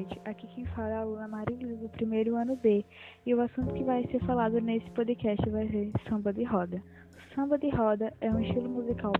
[0.00, 0.20] noite.
[0.24, 2.84] Aqui quem fala é a aluna Marilisa do primeiro ano B
[3.26, 6.82] e o assunto que vai ser falado nesse podcast vai ser samba de roda.
[7.34, 9.12] Samba de roda é um estilo musical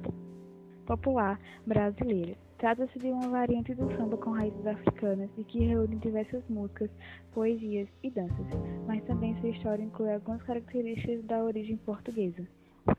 [0.87, 2.35] popular brasileiro.
[2.59, 6.91] Trata-se de uma variante do samba com raízes africanas e que reúne diversas músicas,
[7.33, 8.47] poesias e danças,
[8.87, 12.47] mas também sua história inclui algumas características da origem portuguesa.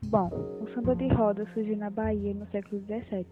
[0.06, 0.30] Bom,
[0.60, 3.26] o samba de roda surgiu na Bahia no século XVII,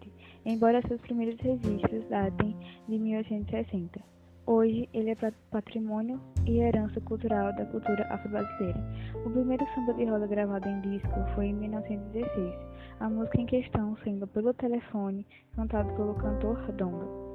[0.45, 2.55] embora seus primeiros registros datem
[2.87, 4.11] de 1860.
[4.47, 5.15] Hoje, ele é
[5.51, 8.79] patrimônio e herança cultural da cultura afro-brasileira.
[9.23, 12.55] O primeiro samba de roda gravado em disco foi em 1916,
[12.99, 17.31] a música em questão sendo pelo telefone, cantado pelo cantor Donga.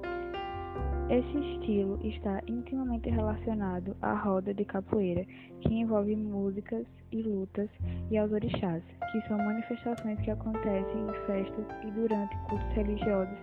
[1.09, 5.25] Esse estilo está intimamente relacionado à roda de capoeira,
[5.61, 7.71] que envolve músicas e lutas,
[8.11, 8.83] e aos orixás,
[9.13, 13.39] que são manifestações que acontecem em festas e durante cultos religiosos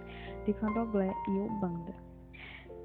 [0.46, 2.13] de candomblé e umbanda.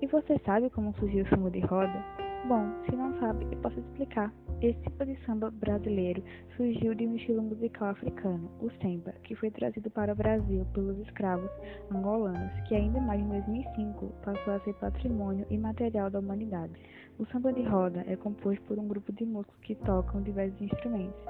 [0.00, 2.04] E você sabe como surgiu o samba de roda?
[2.46, 4.32] Bom, se não sabe, eu posso explicar.
[4.60, 6.22] Esse tipo de samba brasileiro
[6.56, 10.98] surgiu de um estilo musical africano, o semba, que foi trazido para o Brasil pelos
[11.06, 11.50] escravos
[11.92, 16.72] angolanos, que ainda mais em 2005 passou a ser patrimônio imaterial da humanidade.
[17.18, 21.20] O samba de roda é composto por um grupo de músicos que tocam diversos instrumentos,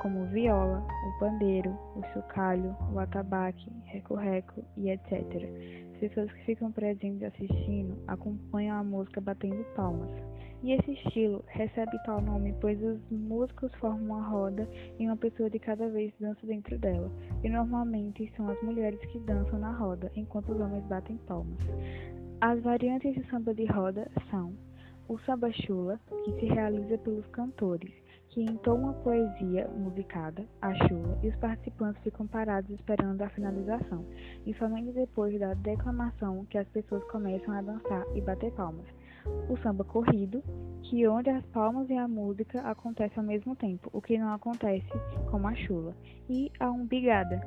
[0.00, 5.87] como viola, o pandeiro, o chocalho, o atabaque, reco-reco e etc.
[5.98, 10.08] As pessoas que ficam presentes assistindo acompanham a música batendo palmas.
[10.62, 15.50] E esse estilo recebe tal nome pois os músicos formam uma roda e uma pessoa
[15.50, 17.10] de cada vez dança dentro dela.
[17.42, 21.58] E normalmente são as mulheres que dançam na roda, enquanto os homens batem palmas.
[22.40, 24.52] As variantes de samba de roda são
[25.08, 27.92] o samba chula, que se realiza pelos cantores,
[28.28, 34.04] que entoam uma poesia musicada, a chula, e os participantes ficam parados esperando a finalização,
[34.46, 38.86] e somente depois da declamação que as pessoas começam a dançar e bater palmas
[39.48, 40.42] o samba corrido,
[40.82, 44.90] que onde as palmas e a música acontecem ao mesmo tempo, o que não acontece
[45.30, 45.94] com a chula,
[46.28, 47.40] e a umbigada.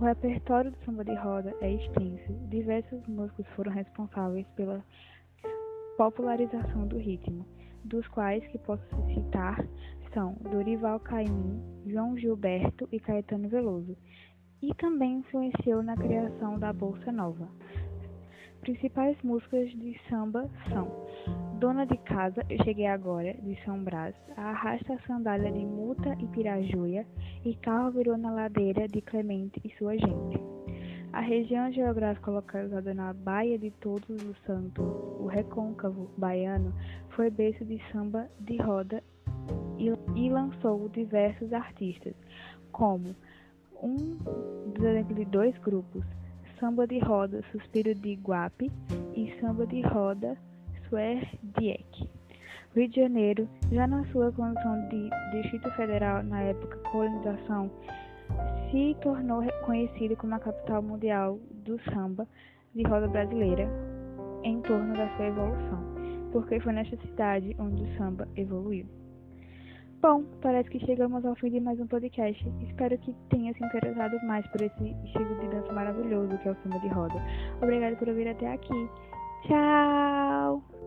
[0.00, 2.32] O repertório do samba de roda é extenso.
[2.48, 4.82] Diversos músicos foram responsáveis pela
[5.96, 7.44] popularização do ritmo,
[7.84, 8.82] dos quais que posso
[9.14, 9.64] citar
[10.12, 13.96] são Dorival Caymmi, João Gilberto e Caetano Veloso,
[14.62, 17.48] e também influenciou na criação da Bolsa Nova.
[18.60, 21.06] Principais músicas de samba são
[21.58, 26.26] Dona de Casa, Eu Cheguei Agora, de São Brás, Arrasta a Sandália de Muta e
[26.28, 27.06] Pirajuia
[27.44, 30.57] e Carro Virou na Ladeira, de Clemente e Sua Gente.
[31.12, 34.84] A região geográfica localizada na Baía de Todos os Santos,
[35.18, 36.72] o recôncavo baiano,
[37.10, 39.02] foi berço de samba de roda
[39.78, 42.14] e, lançou diversos artistas,
[42.72, 43.14] como
[43.82, 43.96] um
[44.74, 46.04] dos exemplos de dois grupos,
[46.60, 48.70] Samba de Roda Suspiro de Iguape
[49.14, 50.36] e Samba de Roda
[50.88, 51.26] Suer
[51.58, 52.10] Dieck.
[52.74, 57.70] Rio de Janeiro, já na sua condição de Distrito Federal na época colonização,
[58.70, 62.26] se tornou conhecido como a capital mundial do samba
[62.74, 63.68] de roda brasileira
[64.44, 65.82] em torno da sua evolução,
[66.32, 68.86] porque foi nesta cidade onde o samba evoluiu.
[70.00, 72.46] Bom, parece que chegamos ao fim de mais um podcast.
[72.62, 76.56] Espero que tenha se interessado mais por esse estilo de dança maravilhoso que é o
[76.62, 77.20] samba de roda.
[77.60, 78.88] Obrigado por ouvir até aqui.
[79.48, 80.77] Tchau!